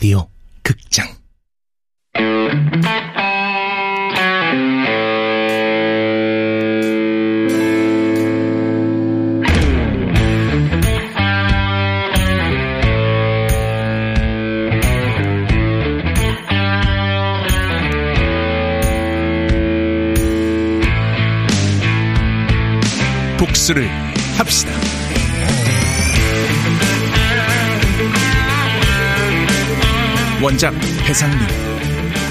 라 0.00 0.26
원작 30.42 30.72
배상민 31.06 31.38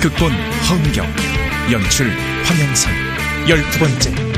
극본 0.01 0.31
허은경 0.31 1.05
연출 1.71 2.09
황영선 2.43 2.91
열두 3.47 3.79
번째 3.79 4.29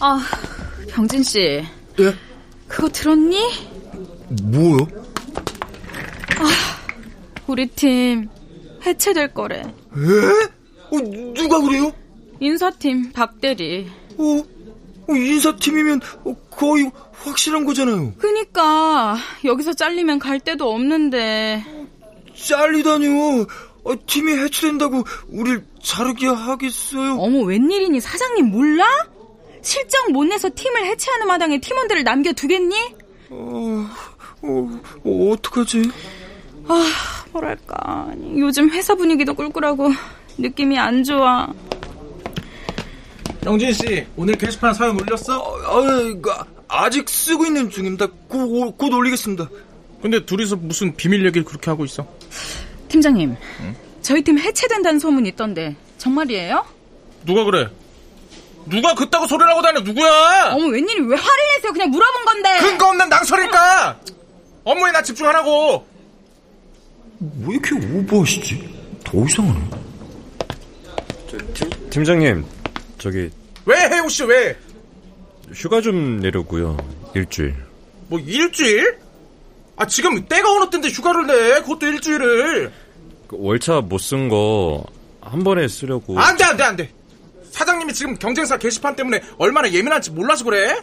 아, 0.00 0.20
병진 0.90 1.22
씨. 1.22 1.64
예? 1.98 2.14
그거 2.68 2.88
들었니? 2.90 3.73
뭐요? 4.42 4.78
우리 7.46 7.66
팀 7.68 8.28
해체될 8.84 9.34
거래. 9.34 9.60
에? 9.60 9.64
어, 10.90 11.32
누가 11.34 11.60
그래요? 11.60 11.92
인사팀 12.40 13.12
박대리. 13.12 13.88
어, 14.18 14.42
어, 15.08 15.14
인사팀이면 15.14 16.00
어, 16.24 16.34
거의 16.50 16.90
확실한 17.12 17.64
거잖아요. 17.64 18.14
그니까 18.18 19.16
여기서 19.44 19.74
잘리면 19.74 20.18
갈 20.18 20.40
데도 20.40 20.70
없는데. 20.70 21.64
잘리다니요. 22.34 23.46
어, 23.84 23.92
팀이 24.06 24.32
해체된다고 24.32 25.04
우릴 25.28 25.64
자르게 25.82 26.26
하겠어요? 26.26 27.16
어머 27.18 27.40
웬일이니 27.42 28.00
사장님 28.00 28.46
몰라? 28.50 28.86
실적 29.60 30.10
못 30.10 30.24
내서 30.24 30.50
팀을 30.54 30.86
해체하는 30.86 31.26
마당에 31.26 31.58
팀원들을 31.60 32.02
남겨두겠니? 32.04 32.74
어, 33.30 33.86
어, 34.44 34.80
어, 35.04 35.30
어떡하지? 35.32 35.90
아 36.68 37.24
뭐랄까 37.32 38.10
요즘 38.36 38.70
회사 38.70 38.94
분위기도 38.94 39.34
꿀꿀하고 39.34 39.90
느낌이 40.38 40.78
안 40.78 41.02
좋아. 41.02 41.48
영진 43.44 43.72
씨 43.72 44.06
오늘 44.16 44.36
게시판 44.36 44.72
사연 44.74 44.98
올렸어? 45.00 45.34
아, 45.66 45.82
그, 45.82 46.30
아직 46.68 47.08
쓰고 47.08 47.46
있는 47.46 47.70
중입니다. 47.70 48.06
곧, 48.28 48.72
곧 48.76 48.92
올리겠습니다. 48.92 49.48
근데 50.00 50.24
둘이서 50.24 50.56
무슨 50.56 50.94
비밀 50.94 51.24
얘기를 51.24 51.44
그렇게 51.44 51.70
하고 51.70 51.84
있어? 51.84 52.06
팀장님, 52.88 53.36
저희 54.02 54.22
팀 54.22 54.38
해체된다는 54.38 54.98
소문 54.98 55.26
있던데 55.26 55.76
정말이에요? 55.98 56.64
누가 57.24 57.44
그래? 57.44 57.68
누가 58.66 58.94
그따구 58.94 59.26
소리를 59.26 59.50
하고 59.50 59.60
다녀 59.62 59.80
누구야? 59.80 60.52
어머 60.54 60.66
웬일이 60.66 61.00
왜 61.00 61.16
화를 61.16 61.38
내세요? 61.56 61.72
그냥 61.72 61.90
물어본 61.90 62.24
건데. 62.24 62.58
근거 62.60 62.88
없는 62.88 63.08
낭설일까? 63.08 64.00
업무에 64.64 64.92
나 64.92 65.02
집중하라고. 65.02 65.86
왜 67.46 67.54
이렇게 67.54 67.74
오버하시지? 67.98 68.74
더 69.04 69.24
이상하네. 69.24 69.60
팀, 71.54 71.70
팀장님, 71.90 72.44
저기 72.98 73.30
왜 73.66 73.76
혜용 73.90 74.08
씨 74.08 74.24
왜? 74.24 74.56
휴가 75.52 75.80
좀 75.80 76.20
내려고요. 76.20 76.76
일주일. 77.14 77.54
뭐 78.08 78.18
일주일? 78.18 78.98
아 79.76 79.86
지금 79.86 80.24
때가 80.26 80.50
어느 80.52 80.70
때인데 80.70 80.88
휴가를 80.88 81.26
내? 81.26 81.60
그것도 81.62 81.86
일주일을. 81.86 82.72
그 83.28 83.36
월차 83.38 83.80
못 83.80 83.98
쓴 84.00 84.28
거 84.28 84.84
한 85.20 85.42
번에 85.42 85.66
쓰려고. 85.68 86.18
안돼 86.18 86.44
안돼 86.44 86.62
안돼. 86.62 86.90
사장님이 87.50 87.92
지금 87.94 88.14
경쟁사 88.16 88.56
게시판 88.58 88.94
때문에 88.96 89.22
얼마나 89.38 89.70
예민한지 89.70 90.10
몰라서 90.10 90.44
그래? 90.44 90.76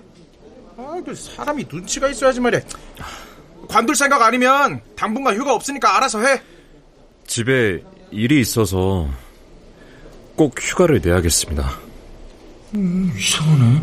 아, 0.77 1.01
그 1.05 1.13
사람이 1.13 1.65
눈치가 1.71 2.07
있어야지 2.09 2.39
말이야. 2.39 2.61
관둘 3.71 3.95
생각 3.95 4.21
아니면 4.21 4.81
당분간 4.97 5.35
휴가 5.37 5.53
없으니까 5.53 5.95
알아서 5.95 6.19
해. 6.21 6.41
집에 7.25 7.81
일이 8.11 8.41
있어서 8.41 9.07
꼭 10.35 10.55
휴가를 10.59 10.99
내야겠습니다. 11.01 11.71
음, 12.75 13.13
이상하네. 13.17 13.81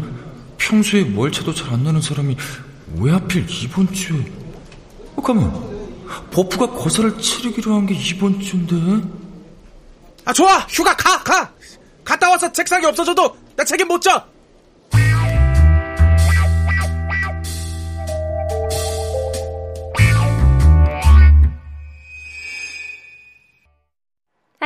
평소에 0.59 1.12
월차도 1.16 1.54
잘안 1.54 1.84
내는 1.84 2.03
사람이 2.03 2.37
왜 2.97 3.12
하필 3.12 3.47
이번 3.49 3.91
주에? 3.93 4.19
어, 5.16 5.22
가만. 5.22 5.50
버프가 6.31 6.70
거사를 6.70 7.19
치르기로 7.19 7.75
한 7.75 7.87
게 7.87 7.94
이번 7.94 8.38
주인데? 8.41 8.76
아 10.25 10.32
좋아 10.32 10.59
휴가 10.69 10.94
가 10.97 11.22
가. 11.22 11.50
갔다 12.05 12.28
와서 12.31 12.50
책상이 12.53 12.84
없어져도 12.87 13.34
나 13.56 13.65
책임 13.65 13.88
못 13.88 14.00
져. 14.03 14.22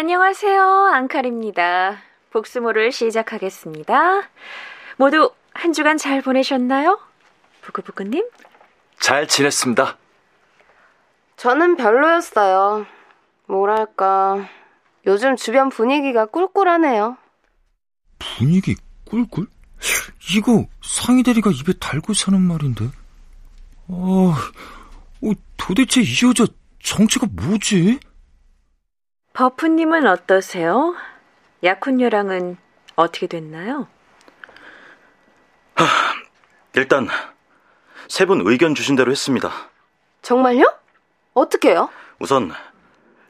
안녕하세요. 0.02 0.60
앙칼입니다. 0.94 2.02
복수모를 2.32 2.90
시작하겠습니다. 2.90 4.22
모두 4.96 5.30
한 5.54 5.72
주간 5.72 5.96
잘 5.96 6.20
보내셨나요? 6.22 6.98
부끄부끄님? 7.60 8.28
잘 8.98 9.28
지냈습니다. 9.28 9.96
저는 11.36 11.76
별로였어요. 11.76 12.84
뭐랄까, 13.46 14.48
요즘 15.06 15.36
주변 15.36 15.68
분위기가 15.68 16.26
꿀꿀하네요. 16.26 17.16
분위기 18.18 18.74
꿀꿀? 19.04 19.46
이거 20.36 20.66
상위 20.82 21.22
대리가 21.22 21.52
입에 21.52 21.74
달고 21.78 22.12
사는 22.14 22.40
말인데. 22.40 22.86
아, 23.86 23.92
어, 23.94 25.32
도대체 25.56 26.00
이 26.00 26.26
여자 26.26 26.44
정체가 26.82 27.28
뭐지? 27.30 28.00
버프님은 29.32 30.06
어떠세요? 30.06 30.94
약혼녀랑은 31.62 32.56
어떻게 32.96 33.26
됐나요? 33.26 33.88
일단 36.74 37.08
세 38.08 38.26
분 38.26 38.42
의견 38.46 38.74
주신 38.74 38.96
대로 38.96 39.10
했습니다. 39.10 39.50
정말요? 40.22 40.64
어떻게요? 41.34 41.88
우선 42.18 42.52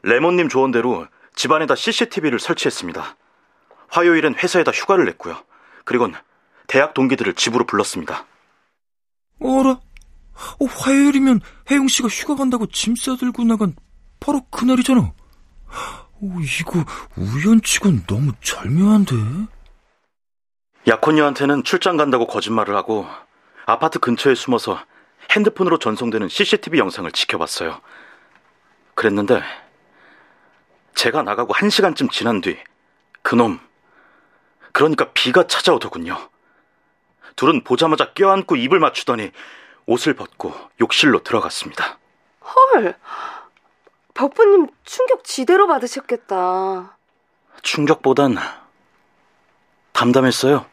레몬님 0.03 0.49
조언대로 0.49 1.07
집안에다 1.35 1.75
CCTV를 1.75 2.39
설치했습니다. 2.39 3.15
화요일엔 3.89 4.35
회사에다 4.35 4.71
휴가를 4.71 5.05
냈고요. 5.05 5.37
그리곤 5.85 6.13
대학 6.67 6.93
동기들을 6.93 7.33
집으로 7.35 7.65
불렀습니다. 7.65 8.25
어라? 9.39 9.71
어, 9.71 10.65
화요일이면 10.65 11.41
혜영 11.71 11.87
씨가 11.87 12.07
휴가 12.09 12.35
간다고 12.35 12.65
짐 12.67 12.95
싸들고 12.95 13.43
나간 13.43 13.75
바로 14.19 14.41
그날이잖아. 14.51 15.11
어, 15.73 16.37
이거 16.59 16.85
우연치곤 17.17 18.05
너무 18.07 18.31
절묘한데? 18.41 19.15
약혼녀한테는 20.87 21.63
출장 21.63 21.97
간다고 21.97 22.27
거짓말을 22.27 22.75
하고 22.75 23.07
아파트 23.65 23.99
근처에 23.99 24.35
숨어서 24.35 24.79
핸드폰으로 25.31 25.79
전송되는 25.79 26.27
CCTV 26.27 26.79
영상을 26.79 27.09
지켜봤어요. 27.11 27.81
그랬는데 28.95 29.41
제가 30.95 31.23
나가고 31.23 31.53
한 31.53 31.69
시간쯤 31.69 32.09
지난 32.09 32.41
뒤 32.41 32.57
그놈 33.21 33.59
그러니까 34.71 35.11
비가 35.13 35.47
찾아오더군요. 35.47 36.17
둘은 37.35 37.63
보자마자 37.63 38.13
껴안고 38.13 38.55
입을 38.55 38.79
맞추더니 38.79 39.31
옷을 39.85 40.13
벗고 40.13 40.53
욕실로 40.81 41.23
들어갔습니다. 41.23 41.97
헐, 42.41 42.95
버프님 44.13 44.67
충격 44.83 45.23
지대로 45.23 45.67
받으셨겠다. 45.67 46.97
충격보단 47.61 48.35
담담했어요. 49.93 50.65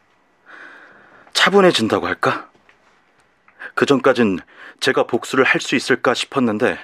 차분해진다고 1.32 2.06
할까? 2.06 2.50
그 3.75 3.87
전까진 3.87 4.40
제가 4.81 5.04
복수를 5.06 5.44
할 5.44 5.60
수 5.60 5.76
있을까 5.76 6.14
싶었는데 6.14 6.78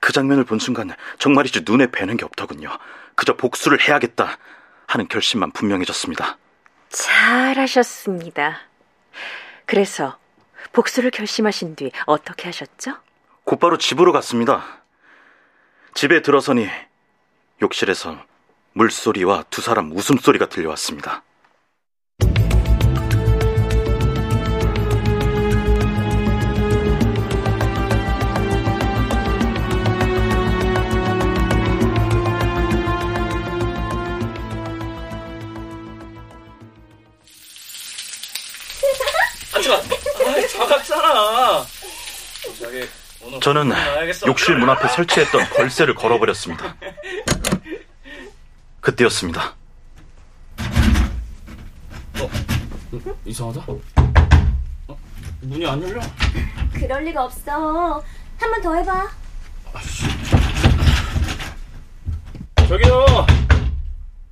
그 0.00 0.12
장면을 0.12 0.44
본 0.44 0.58
순간 0.58 0.94
정말이지 1.18 1.62
눈에 1.64 1.86
뵈는 1.88 2.16
게 2.16 2.24
없더군요. 2.24 2.70
그저 3.14 3.36
복수를 3.36 3.80
해야겠다 3.80 4.38
하는 4.86 5.08
결심만 5.08 5.50
분명해졌습니다. 5.52 6.38
잘하셨습니다. 6.90 8.58
그래서 9.66 10.18
복수를 10.72 11.10
결심하신 11.10 11.76
뒤 11.76 11.90
어떻게 12.06 12.44
하셨죠? 12.46 12.96
곧바로 13.44 13.78
집으로 13.78 14.12
갔습니다. 14.12 14.81
집에 15.94 16.22
들어서니 16.22 16.68
욕실에서 17.60 18.18
물소리와 18.72 19.44
두 19.50 19.60
사람 19.60 19.92
웃음소리가 19.92 20.48
들려왔습니다. 20.48 21.22
저 42.58 42.68
는 43.30 43.72
욕실 44.26 44.56
문 44.56 44.68
앞에 44.70 44.88
설치했던 44.88 45.50
걸쇠를 45.50 45.94
걸어버렸습니다. 45.94 46.74
그때였습니다. 48.80 49.54
이상하다. 53.24 53.64
어? 54.88 54.98
문이 55.42 55.66
안 55.66 55.82
열려. 55.82 56.00
그럴 56.74 57.04
리가 57.04 57.24
없어. 57.24 58.02
한 58.38 58.50
번 58.50 58.60
더 58.62 58.74
해봐. 58.74 59.08
저기요. 62.68 63.26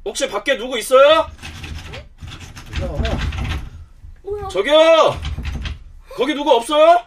혹시 0.05 0.29
밖에 0.29 0.57
누구 0.57 0.77
있어요? 0.79 1.27
뭐야? 4.23 4.49
저기요. 4.49 5.17
거기 6.17 6.35
누구 6.35 6.51
없어요? 6.53 6.99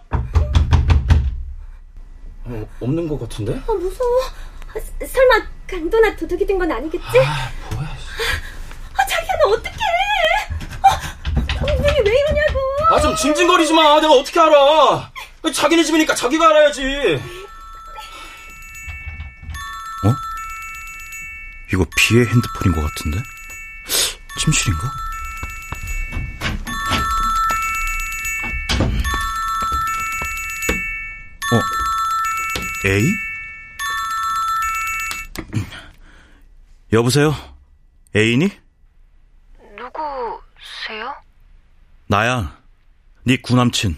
어, 2.46 2.68
없는 2.82 3.08
것 3.08 3.20
같은데? 3.20 3.54
아, 3.68 3.72
무서워. 3.74 4.22
아, 4.76 4.80
스- 4.80 5.08
설마 5.12 5.46
강도나 5.70 6.16
도둑이 6.16 6.46
된 6.46 6.58
건 6.60 6.72
아니겠지? 6.72 7.06
아, 7.20 7.52
뭐야. 7.74 7.88
아, 8.98 9.06
자기야, 9.06 9.32
너 9.44 9.50
어떡해. 9.54 9.76
아, 10.84 11.66
분명히 11.66 12.00
왜 12.06 12.12
이러냐고. 12.20 12.60
아 12.90 13.00
좀 13.02 13.16
징징거리지 13.16 13.74
마. 13.74 14.00
내가 14.02 14.14
어떻게 14.14 14.40
알아? 14.40 15.12
자기네 15.54 15.84
집이니까 15.84 16.16
자기가 16.16 16.48
알아야지. 16.50 17.22
이거 21.74 21.84
비의 21.98 22.28
핸드폰인 22.28 22.76
것 22.76 22.82
같은데? 22.88 23.18
침실인가? 24.38 24.92
어, 32.84 32.88
A? 32.88 33.02
여보세요? 36.92 37.34
애인이? 38.16 38.50
누구세요? 39.76 41.16
나야. 42.08 42.58
네 43.24 43.38
구남친. 43.38 43.98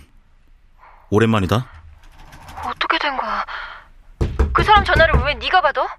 오랜만이다. 1.09 1.67
어떻게 2.63 2.97
된 2.99 3.17
거야? 3.17 3.45
그 4.53 4.63
사람 4.63 4.83
전화를 4.85 5.19
왜 5.25 5.33
네가 5.35 5.61
받아? 5.61 5.97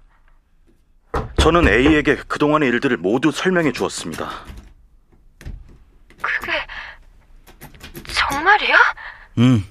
저는 1.39 1.67
A에게 1.67 2.15
그동안의 2.15 2.69
일들을 2.69 2.97
모두 2.97 3.31
설명해 3.31 3.71
주었습니다. 3.73 4.29
그게 6.21 6.51
정말이야? 8.13 8.75
음. 9.39 9.63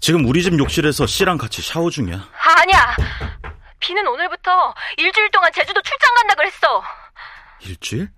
지금 0.00 0.24
우리 0.26 0.42
집 0.42 0.58
욕실에서 0.58 1.06
C랑 1.06 1.36
같이 1.36 1.60
샤워 1.62 1.90
중이야. 1.90 2.16
아니야. 2.16 2.96
비는 3.80 4.06
오늘부터 4.06 4.74
일주일 4.96 5.30
동안 5.30 5.50
제주도 5.52 5.80
출장 5.82 6.14
간다 6.14 6.34
그랬어. 6.34 6.82
일주일? 7.60 8.10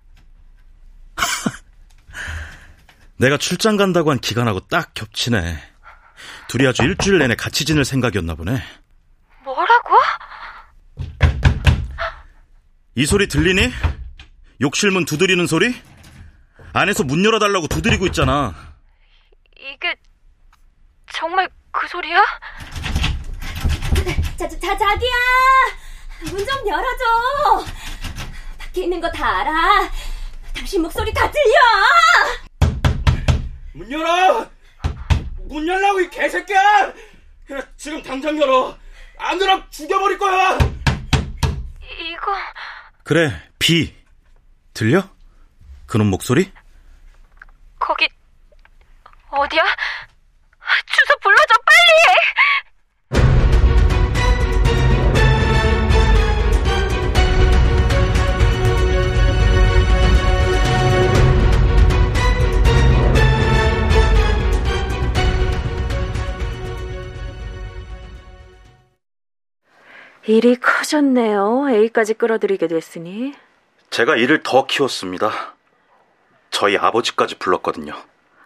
내가 3.17 3.37
출장 3.37 3.77
간다고 3.77 4.11
한 4.11 4.19
기간하고 4.19 4.61
딱 4.61 4.93
겹치네. 4.93 5.71
둘이 6.47 6.67
아주 6.67 6.83
일주일 6.83 7.19
내내 7.19 7.35
같이 7.35 7.65
지낼 7.65 7.85
생각이었나 7.85 8.35
보네. 8.35 8.61
뭐라고? 9.43 9.97
이 12.95 13.05
소리 13.05 13.27
들리니? 13.27 13.71
욕실 14.61 14.91
문 14.91 15.05
두드리는 15.05 15.45
소리? 15.47 15.75
안에서 16.73 17.03
문 17.03 17.23
열어달라고 17.25 17.67
두드리고 17.67 18.05
있잖아. 18.07 18.53
이게 19.57 19.95
정말 21.11 21.49
그 21.83 21.87
소리야? 21.89 22.23
자, 24.39 24.47
자, 24.47 24.57
자 24.57 24.77
자기야! 24.77 25.11
문 26.31 26.45
좀 26.45 26.65
열어줘! 26.65 27.65
밖에 28.57 28.83
있는 28.83 29.01
거 29.01 29.11
다 29.11 29.41
알아. 29.41 29.89
당신 30.55 30.81
목소리 30.81 31.13
다 31.13 31.29
들려! 31.29 32.71
문 33.73 33.91
열어! 33.91 34.49
문 35.41 35.67
열라고 35.67 35.99
이 35.99 36.09
개새끼야! 36.09 36.87
야, 36.87 36.93
지금 37.75 38.01
당장 38.01 38.39
열어. 38.39 38.77
안 39.17 39.37
그럼 39.37 39.65
죽여버릴 39.69 40.17
거야. 40.17 40.57
이거 41.99 42.33
그래, 43.03 43.29
B. 43.59 43.93
들려? 44.73 45.03
그놈 45.85 46.07
목소리? 46.07 46.49
거기 47.77 48.07
어디야? 49.31 49.63
일이 70.33 70.55
커졌네요. 70.55 71.69
A까지 71.69 72.15
끌어들이게 72.15 72.67
됐으니. 72.67 73.35
제가 73.91 74.15
일을 74.15 74.41
더 74.41 74.65
키웠습니다. 74.65 75.53
저희 76.49 76.75
아버지까지 76.75 77.37
불렀거든요. 77.37 77.93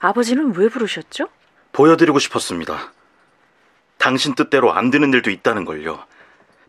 아버지는 0.02 0.54
왜 0.58 0.68
부르셨죠? 0.68 1.30
보여드리고 1.72 2.20
싶었습니다. 2.20 2.92
당신 3.98 4.36
뜻대로 4.36 4.74
안 4.74 4.92
되는 4.92 5.14
일도 5.14 5.30
있다는 5.30 5.64
걸요. 5.64 6.04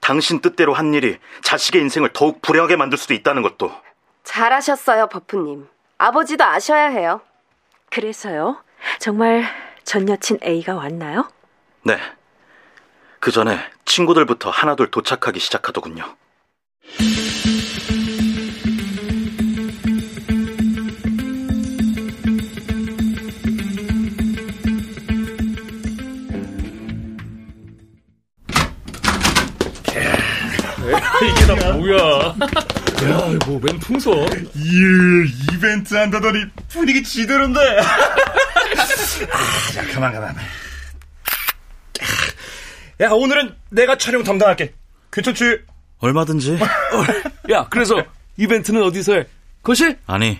당신 0.00 0.40
뜻대로 0.40 0.72
한 0.72 0.94
일이 0.94 1.18
자식의 1.42 1.82
인생을 1.82 2.10
더욱 2.12 2.40
불행하게 2.40 2.76
만들 2.76 2.96
수도 2.96 3.12
있다는 3.12 3.42
것도. 3.42 3.72
잘하셨어요, 4.22 5.08
버프님. 5.08 5.66
아버지도 5.98 6.44
아셔야 6.44 6.86
해요. 6.90 7.22
그래서요. 7.90 8.62
정말 9.00 9.44
전 9.82 10.08
여친 10.08 10.38
A가 10.44 10.76
왔나요? 10.76 11.28
네. 11.82 11.98
그 13.18 13.32
전에 13.32 13.58
친구들부터 13.98 14.50
하나둘 14.50 14.92
도착하기 14.92 15.40
시작하더군요. 15.40 16.04
이게 31.20 31.46
다 31.46 31.72
뭐야? 31.72 31.96
야, 31.98 33.38
뭐, 33.46 33.60
웬 33.60 33.80
풍선? 33.80 34.14
예, 34.14 35.54
이벤트 35.54 35.94
한다더니 35.94 36.44
분위기 36.68 37.02
지대로인데. 37.02 37.60
아, 39.32 39.72
자, 39.72 39.84
가만, 39.92 40.12
가만. 40.12 40.36
야, 43.00 43.10
오늘은 43.10 43.54
내가 43.70 43.96
촬영 43.96 44.22
담당할게. 44.24 44.74
괜찮지? 45.12 45.60
얼마든지. 45.98 46.58
야, 47.50 47.68
그래서 47.70 47.94
이벤트는 48.36 48.82
어디서 48.82 49.14
해? 49.14 49.26
거실? 49.62 49.98
아니, 50.06 50.38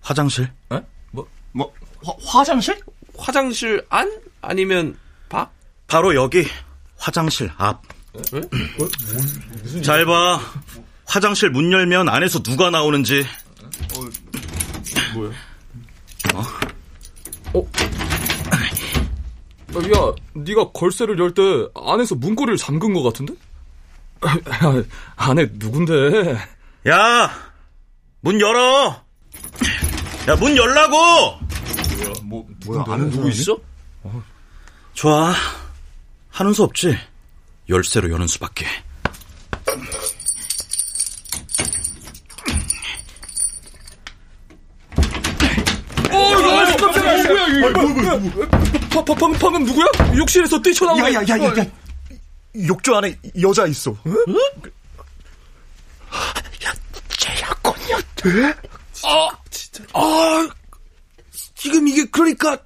화장실. 0.00 0.48
뭐, 1.52 1.72
화, 2.04 2.12
화장실? 2.24 2.78
화장실 3.16 3.84
안? 3.88 4.10
아니면 4.42 4.96
밖? 5.28 5.50
바로 5.86 6.14
여기 6.14 6.46
화장실 6.98 7.50
앞. 7.56 7.82
잘 9.82 10.04
봐. 10.04 10.40
화장실 11.06 11.50
문 11.50 11.72
열면 11.72 12.08
안에서 12.08 12.42
누가 12.42 12.70
나오는지. 12.70 13.24
야, 16.34 16.42
네가 20.34 20.70
걸쇠를 20.72 21.18
열 21.18 21.32
때 21.34 21.42
안에서 21.74 22.14
문고리를 22.14 22.56
잠근 22.56 22.94
것 22.94 23.02
같은데? 23.02 23.34
야, 24.24 24.82
안에 25.16 25.46
누군데? 25.54 26.36
야, 26.88 27.30
문 28.20 28.40
열어. 28.40 29.02
야, 30.28 30.36
문 30.36 30.56
열라고. 30.56 30.96
뭐, 32.24 32.46
뭐야, 32.66 32.84
안에 32.88 33.10
누구 33.10 33.28
있어? 33.30 33.56
좋아. 34.94 35.32
하는 36.30 36.52
수 36.52 36.62
없지. 36.64 36.96
열쇠로 37.68 38.10
여는 38.10 38.26
수밖에. 38.26 38.66
방금, 47.72 49.32
방금 49.38 49.64
누구야? 49.64 49.86
욕실에서 50.16 50.60
뛰쳐나온 50.60 50.98
야, 50.98 51.04
야, 51.12 51.22
야, 51.28 51.38
야, 51.38 51.44
야. 51.58 51.66
욕조 52.66 52.96
안에 52.96 53.16
여자 53.40 53.66
있어. 53.66 53.92
야, 53.92 53.96
쟤야 57.18 57.48
건이었대? 57.62 58.54
아, 59.04 59.28
진짜. 59.50 59.84
아, 59.92 60.48
지금 61.54 61.86
이게 61.88 62.04
그러니까 62.06 62.56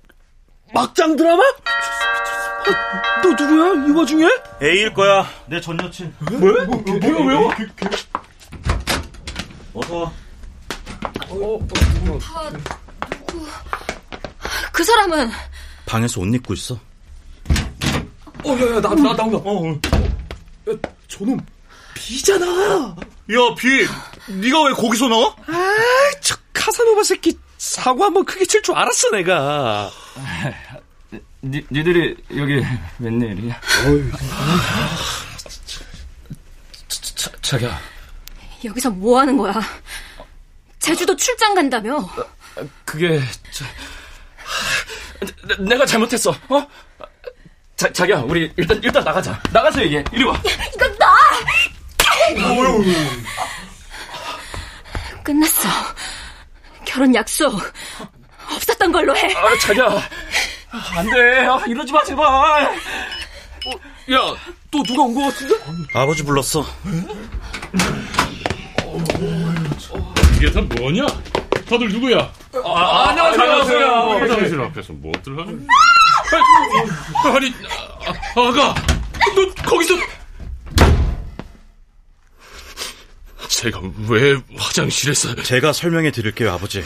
막장 0.72 1.16
드라마? 1.16 1.42
아, 1.42 3.20
너 3.22 3.30
누구야? 3.30 3.86
이 3.86 3.90
와중에? 3.90 4.28
A일 4.62 4.94
거야. 4.94 5.26
내 5.46 5.60
전 5.60 5.76
여친. 5.82 6.14
왜? 6.30 6.64
뭐, 6.66 6.76
뭐야, 6.76 7.26
왜요? 7.26 7.50
어서 9.74 9.96
와. 9.98 10.12
다 12.20 12.50
누구? 12.50 13.46
그 14.80 14.84
사람은 14.84 15.30
방에서 15.84 16.22
옷 16.22 16.34
입고 16.36 16.54
있어. 16.54 16.74
어, 18.44 18.48
야, 18.48 18.76
야, 18.76 18.80
나, 18.80 18.94
나, 18.94 19.14
나온다. 19.14 19.36
어, 19.44 19.78
야, 20.70 20.74
저놈, 21.06 21.38
비잖아. 21.92 22.46
야, 22.96 23.54
비. 23.58 23.86
네가 24.32 24.62
왜 24.62 24.72
거기서 24.72 25.08
나와? 25.08 25.36
아, 25.48 25.76
저 26.22 26.34
카사노바 26.54 27.02
새끼 27.02 27.38
사고 27.58 28.04
한번 28.04 28.24
크게 28.24 28.46
칠 28.46 28.62
줄 28.62 28.74
알았어 28.74 29.10
내가. 29.10 29.90
니, 31.44 31.62
니들이 31.70 32.16
여기 32.34 32.64
웬일이야? 33.00 33.60
자, 37.16 37.30
자기야. 37.42 37.78
여기서 38.64 38.88
뭐 38.88 39.20
하는 39.20 39.36
거야? 39.36 39.60
제주도 40.78 41.14
출장 41.16 41.54
간다며? 41.54 42.08
그게 42.86 43.20
저, 43.49 43.49
내, 45.20 45.56
내가 45.68 45.84
잘못했어. 45.86 46.30
어? 46.48 46.66
자, 47.76 47.90
자기야, 47.92 48.18
우리 48.20 48.52
일단 48.56 48.80
일단 48.82 49.02
나가자. 49.04 49.40
나가서 49.52 49.82
얘기해. 49.82 50.04
이리 50.12 50.24
와. 50.24 50.40
이거 50.74 50.86
나! 50.98 51.06
끝났어. 55.22 55.68
결혼 56.84 57.14
약속 57.14 57.54
없었던 58.54 58.92
걸로 58.92 59.16
해. 59.16 59.32
아, 59.34 59.58
자기야. 59.58 59.86
안 60.96 61.10
돼. 61.10 61.46
아, 61.46 61.62
이러지 61.66 61.92
마, 61.92 62.02
제발. 62.04 62.24
어, 62.26 63.70
야, 64.12 64.34
또 64.70 64.82
누가 64.82 65.02
온거 65.02 65.22
같은데? 65.22 65.54
아버지 65.94 66.24
불렀어. 66.24 66.64
이게 70.36 70.50
다 70.52 70.60
뭐냐? 70.80 71.06
다들 71.68 71.88
누구야? 71.88 72.32
아, 72.64 73.08
안녕하세요. 73.10 73.89
화장실 74.40 74.60
앞에서 74.60 74.92
뭐들 74.94 75.38
하는? 75.38 75.66
아니, 77.24 77.52
아, 78.06 78.40
아가, 78.40 78.74
너 79.34 79.62
거기서 79.62 79.94
제가 83.48 83.80
왜 84.08 84.40
화장실에서? 84.56 85.34
제가 85.42 85.72
설명해 85.72 86.10
드릴게요, 86.12 86.52
아버지. 86.52 86.82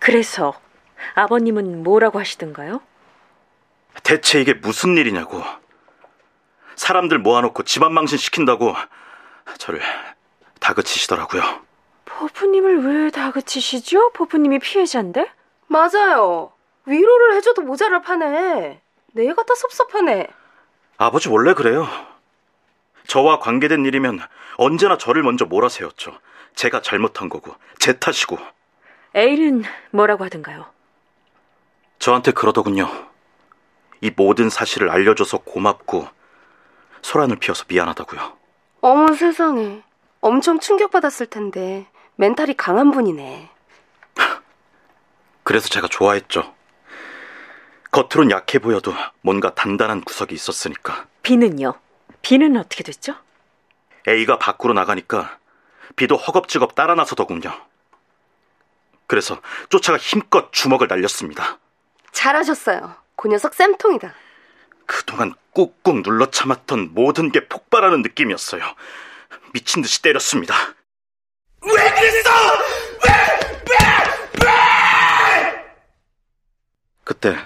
그래서 0.00 0.54
아버님은 1.14 1.84
뭐라고 1.84 2.18
하시던가요? 2.18 2.80
대체 4.02 4.40
이게 4.40 4.54
무슨 4.54 4.96
일이냐고. 4.96 5.42
사람들 6.74 7.18
모아놓고 7.18 7.62
집안 7.64 7.92
망신 7.92 8.18
시킨다고 8.18 8.74
저를 9.58 9.80
다그치시더라고요. 10.58 11.42
포부님을 12.06 13.04
왜 13.04 13.10
다그치시죠? 13.10 14.12
포부님이 14.12 14.58
피해자인데? 14.58 15.30
맞아요. 15.66 16.52
위로를 16.86 17.34
해줘도 17.36 17.62
모자랄 17.62 18.02
판에. 18.02 18.80
내가 19.12 19.42
더 19.44 19.54
섭섭하네. 19.54 20.28
아버지 20.96 21.28
원래 21.28 21.54
그래요. 21.54 21.86
저와 23.06 23.38
관계된 23.38 23.84
일이면 23.84 24.20
언제나 24.56 24.96
저를 24.96 25.22
먼저 25.22 25.44
몰아세웠죠. 25.44 26.18
제가 26.54 26.82
잘못한 26.82 27.28
거고, 27.28 27.54
제 27.78 27.98
탓이고. 27.98 28.38
에일은 29.14 29.64
뭐라고 29.90 30.24
하던가요? 30.24 30.66
저한테 31.98 32.32
그러더군요. 32.32 32.88
이 34.00 34.10
모든 34.16 34.48
사실을 34.48 34.88
알려줘서 34.90 35.38
고맙고, 35.38 36.08
소란을 37.02 37.36
피워서 37.36 37.64
미안하다고요. 37.68 38.36
어머 38.82 39.12
세상에. 39.12 39.82
엄청 40.20 40.60
충격받았을 40.60 41.26
텐데. 41.26 41.86
멘탈이 42.16 42.54
강한 42.54 42.90
분이네. 42.90 43.50
그래서 45.42 45.68
제가 45.68 45.88
좋아했죠. 45.88 46.54
겉으론 47.90 48.30
약해 48.30 48.58
보여도 48.58 48.94
뭔가 49.22 49.54
단단한 49.54 50.02
구석이 50.02 50.34
있었으니까. 50.34 51.06
비는요? 51.22 51.74
비는 52.22 52.56
어떻게 52.56 52.84
됐죠? 52.84 53.14
A가 54.06 54.38
밖으로 54.38 54.72
나가니까 54.74 55.38
B도 55.96 56.16
허겁지겁 56.16 56.74
따라 56.74 56.94
나서더군요. 56.94 57.50
그래서 59.10 59.42
쫓아가 59.70 59.98
힘껏 59.98 60.52
주먹을 60.52 60.86
날렸습니다. 60.86 61.58
잘하셨어요. 62.12 62.94
그 63.16 63.26
녀석 63.26 63.54
쌤통이다. 63.54 64.14
그동안 64.86 65.34
꾹꾹 65.52 66.04
눌러 66.04 66.30
참았던 66.30 66.94
모든 66.94 67.32
게 67.32 67.48
폭발하는 67.48 68.02
느낌이었어요. 68.02 68.62
미친 69.52 69.82
듯이 69.82 70.00
때렸습니다. 70.00 70.54
왜 71.62 71.90
그랬어? 71.90 72.30
왜? 73.04 73.10
왜? 73.68 74.44
왜? 74.44 75.74
그때 77.02 77.36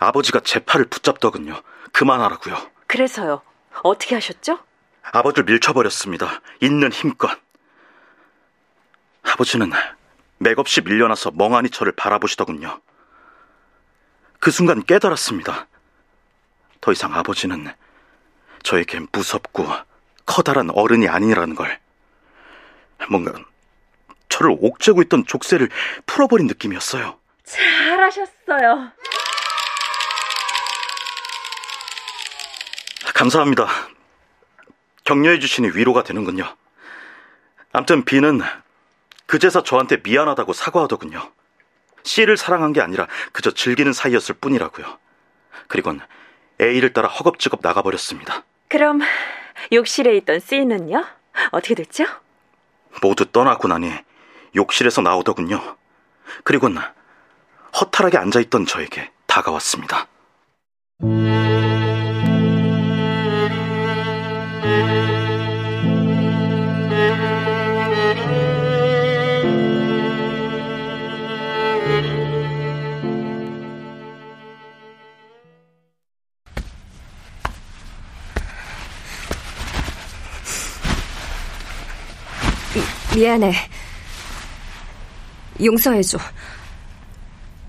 아버지가 0.00 0.40
제 0.40 0.58
팔을 0.58 0.86
붙잡더군요. 0.86 1.62
그만하라고요. 1.92 2.68
그래서요. 2.88 3.42
어떻게 3.84 4.16
하셨죠? 4.16 4.58
아버지를 5.02 5.44
밀쳐버렸습니다. 5.44 6.40
있는 6.60 6.90
힘껏. 6.90 7.30
아버지는 9.22 9.70
맥없이 10.38 10.80
밀려나서 10.82 11.32
멍하니 11.32 11.70
저를 11.70 11.92
바라보시더군요. 11.92 12.80
그 14.38 14.50
순간 14.50 14.84
깨달았습니다. 14.84 15.66
더 16.80 16.92
이상 16.92 17.14
아버지는 17.14 17.72
저에게 18.62 19.00
무섭고 19.12 19.66
커다란 20.26 20.70
어른이 20.70 21.08
아니라는 21.08 21.54
걸. 21.54 21.80
뭔가 23.08 23.32
저를 24.28 24.56
옥죄고 24.60 25.02
있던 25.02 25.24
족쇄를 25.26 25.68
풀어버린 26.04 26.46
느낌이었어요. 26.46 27.18
잘하셨어요. 27.44 28.92
감사합니다. 33.14 33.66
격려해 35.04 35.38
주시니 35.38 35.70
위로가 35.70 36.02
되는군요. 36.02 36.54
암튼 37.72 38.04
B는 38.04 38.40
그제서 39.26 39.62
저한테 39.62 39.98
미안하다고 40.02 40.52
사과하더군요. 40.52 41.32
C를 42.02 42.36
사랑한 42.36 42.72
게 42.72 42.80
아니라 42.80 43.08
그저 43.32 43.50
즐기는 43.50 43.92
사이였을 43.92 44.36
뿐이라고요. 44.36 44.98
그리곤 45.66 46.00
A를 46.60 46.92
따라 46.92 47.08
허겁지겁 47.08 47.60
나가버렸습니다. 47.62 48.44
그럼 48.68 49.00
욕실에 49.72 50.16
있던 50.18 50.40
C는요? 50.40 51.04
어떻게 51.50 51.74
됐죠? 51.74 52.04
모두 53.02 53.26
떠나고 53.26 53.68
나니 53.68 53.92
욕실에서 54.54 55.02
나오더군요. 55.02 55.76
그리곤 56.44 56.78
허탈하게 57.78 58.18
앉아있던 58.18 58.66
저에게 58.66 59.10
다가왔습니다. 59.26 60.06
미안해. 83.14 83.52
용서해줘. 85.62 86.18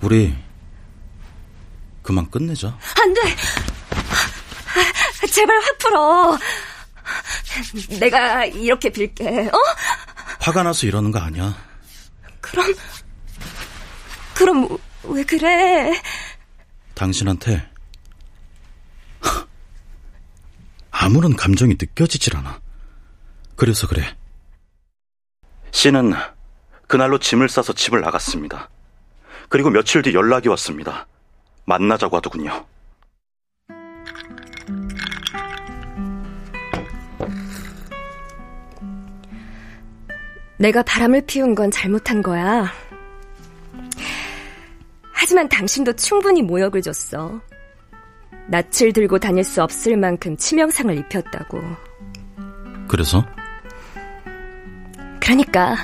우리 0.02 0.36
그만 2.02 2.30
끝내자. 2.30 2.78
안 3.02 3.14
돼! 3.14 3.22
제발 5.32 5.60
확 5.60 5.78
풀어. 5.78 6.38
내가 8.00 8.46
이렇게 8.46 8.90
빌게, 8.90 9.48
어? 9.48 9.58
화가 10.40 10.64
나서 10.64 10.86
이러는 10.88 11.12
거 11.12 11.20
아니야. 11.20 11.56
그럼, 12.42 12.74
그럼 14.36 14.78
왜 15.04 15.24
그래? 15.24 16.00
당신한테 16.94 17.70
아무런 20.92 21.36
감정이 21.36 21.76
느껴지질 21.80 22.36
않아. 22.38 22.60
그래서 23.56 23.88
그래. 23.88 24.16
씨는 25.72 26.14
그날로 26.88 27.20
짐을 27.20 27.50
싸서 27.50 27.74
집을 27.74 28.02
나갔습니다. 28.02 28.70
그리고 29.50 29.70
며칠 29.70 30.02
뒤 30.02 30.14
연락이 30.14 30.50
왔습니다. 30.50 31.08
만나자고 31.66 32.18
하더군요. 32.18 32.66
내가 40.60 40.82
바람을 40.82 41.22
피운 41.28 41.54
건 41.54 41.70
잘못한 41.70 42.22
거야. 42.22 42.72
하지만 45.12 45.48
당신도 45.50 45.94
충분히 45.94 46.42
모욕을 46.42 46.82
줬어. 46.82 47.40
낯을 48.48 48.94
들고 48.94 49.20
다닐 49.20 49.44
수 49.44 49.62
없을 49.62 49.98
만큼 49.98 50.36
치명상을 50.38 50.98
입혔다고. 50.98 51.62
그래서? 52.88 53.24
그러니까 55.28 55.76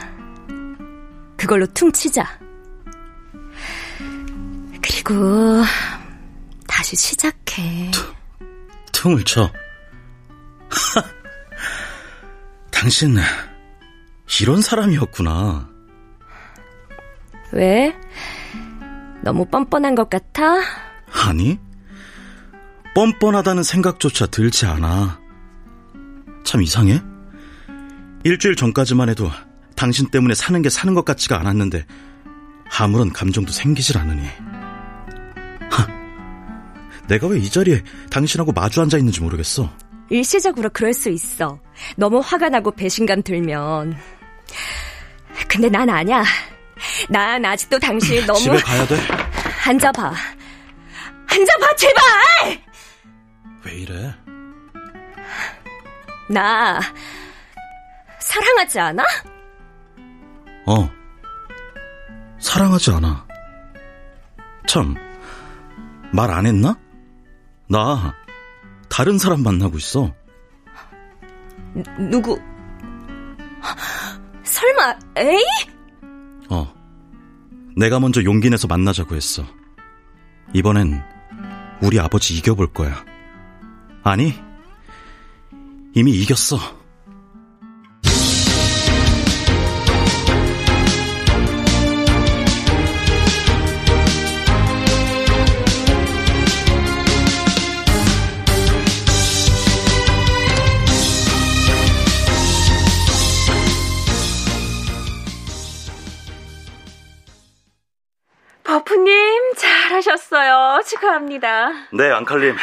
그걸로 1.36 1.66
퉁치자. 1.68 2.24
그리고 4.82 5.62
다시 6.66 6.96
시작해. 6.96 7.92
퉁 8.94 9.18
을 9.18 9.24
쳐. 9.26 9.52
당신 12.72 13.18
이런 14.40 14.62
사람이었구나. 14.62 15.70
왜? 17.52 17.94
너무 19.24 19.46
뻔뻔한 19.46 19.94
것 19.94 20.10
같아? 20.10 20.62
아니, 21.28 21.60
뻔뻔하다는 22.96 23.64
생각조차 23.64 24.28
들지 24.28 24.66
않아. 24.68 25.20
참 26.46 26.62
이상해? 26.62 27.02
일주일 28.24 28.56
전까지만 28.56 29.10
해도 29.10 29.30
당신 29.76 30.10
때문에 30.10 30.34
사는 30.34 30.62
게 30.62 30.70
사는 30.70 30.94
것 30.94 31.04
같지가 31.06 31.40
않았는데 31.40 31.86
아무런 32.80 33.12
감정도 33.12 33.52
생기질 33.52 33.98
않으니. 33.98 34.26
하, 35.70 35.88
내가 37.08 37.28
왜 37.28 37.40
이 37.40 37.50
자리에 37.50 37.84
당신하고 38.10 38.52
마주 38.52 38.82
앉아 38.82 38.98
있는지 38.98 39.22
모르겠어. 39.22 39.70
일시적으로 40.10 40.70
그럴 40.72 40.94
수 40.94 41.10
있어. 41.10 41.60
너무 41.98 42.20
화가 42.20 42.50
나고 42.50 42.72
배신감 42.72 43.24
들면. 43.24 43.98
근데 45.48 45.70
난 45.70 45.90
아냐. 45.90 46.24
난 47.10 47.44
아직도 47.44 47.80
당신 47.80 48.24
너무. 48.28 48.40
집에 48.40 48.58
가야 48.58 48.88
돼? 48.88 48.98
앉아봐. 49.66 50.14
앉아봐, 51.28 51.76
제발! 51.78 52.64
왜 53.66 53.74
이래? 53.74 54.14
나, 56.30 56.80
사랑하지 58.24 58.80
않아? 58.80 59.04
어. 60.66 60.90
사랑하지 62.40 62.92
않아. 62.92 63.28
참, 64.68 64.96
말 66.14 66.32
안 66.32 66.46
했나? 66.46 66.78
나, 67.70 68.14
다른 68.90 69.18
사람 69.18 69.44
만나고 69.44 69.78
있어. 69.78 70.14
누구? 72.10 72.40
설마, 74.44 74.96
에이? 75.18 75.44
어. 76.50 76.74
내가 77.76 78.00
먼저 78.00 78.24
용기 78.24 78.50
내서 78.50 78.68
만나자고 78.68 79.16
했어. 79.16 79.44
이번엔 80.54 81.02
우리 81.82 82.00
아버지 82.00 82.38
이겨볼 82.38 82.72
거야. 82.74 83.04
아니, 84.04 84.34
이미 85.94 86.12
이겼어. 86.12 86.58
축하합니다. 111.14 111.72
네, 111.92 112.10
앙칼님. 112.12 112.56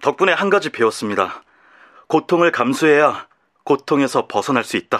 덕분에 0.00 0.32
한 0.32 0.48
가지 0.50 0.70
배웠습니다. 0.70 1.42
고통을 2.06 2.52
감수해야 2.52 3.26
고통에서 3.64 4.26
벗어날 4.28 4.62
수 4.64 4.76
있다. 4.76 4.98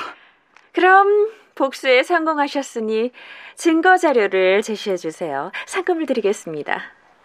그럼 0.73 1.31
복수에 1.55 2.03
성공하셨으니 2.03 3.13
증거 3.55 3.97
자료를 3.97 4.63
제시해 4.63 4.97
주세요. 4.97 5.53
상금을 5.67 6.07
드리겠습니다. 6.07 6.83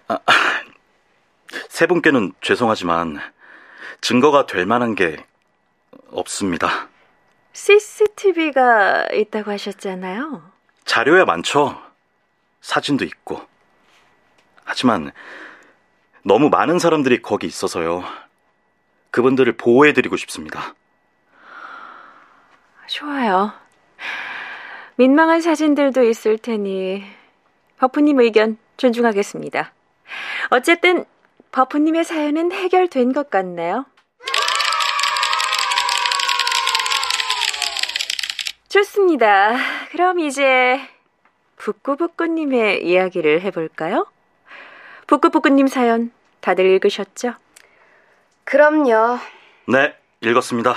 아, 0.09 0.19
세 1.67 1.87
분께는 1.87 2.33
죄송하지만 2.41 3.19
증거가 4.01 4.45
될 4.45 4.65
만한 4.65 4.93
게 4.93 5.25
없습니다. 6.11 6.89
CCTV가 7.53 9.07
있다고 9.13 9.51
하셨잖아요. 9.51 10.43
자료야 10.85 11.25
많죠. 11.25 11.81
사진도 12.61 13.03
있고. 13.05 13.48
하지만 14.69 15.11
너무 16.23 16.49
많은 16.49 16.77
사람들이 16.77 17.23
거기 17.23 17.47
있어서요. 17.47 18.03
그분들을 19.09 19.57
보호해드리고 19.57 20.15
싶습니다. 20.15 20.75
좋아요. 22.87 23.51
민망한 24.95 25.41
사진들도 25.41 26.03
있을 26.03 26.37
테니 26.37 27.03
버프님 27.77 28.19
의견 28.19 28.59
존중하겠습니다. 28.77 29.73
어쨌든 30.51 31.03
버프님의 31.51 32.03
사연은 32.03 32.51
해결된 32.51 33.11
것 33.11 33.31
같네요. 33.31 33.85
좋습니다. 38.67 39.57
그럼 39.89 40.19
이제 40.19 40.79
북구북구님의 41.57 42.85
이야기를 42.85 43.41
해볼까요? 43.41 44.05
북구북구님 45.09 45.65
사연 45.65 46.11
다들 46.39 46.67
읽으셨죠? 46.67 47.33
그럼요. 48.43 49.17
네, 49.67 49.97
읽었습니다. 50.21 50.75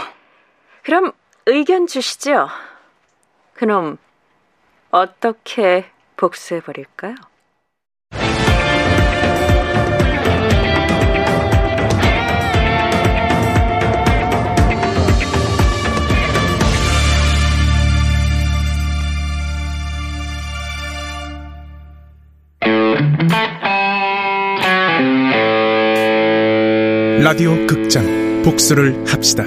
그럼 0.83 1.13
의견 1.45 1.87
주시죠. 1.87 2.49
그럼 3.53 3.99
어떻게 4.91 5.85
복수해 6.17 6.63
버릴까요? 6.63 7.15
라디오 27.23 27.55
극장 27.69 28.43
복수를 28.43 29.05
합시다. 29.07 29.45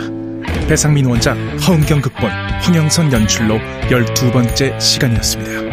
배상민 0.70 1.08
원작, 1.08 1.36
허은경 1.68 2.00
극본, 2.00 2.32
황영선 2.62 3.12
연출로 3.12 3.60
12번째 3.90 4.80
시간이었습니다. 4.80 5.65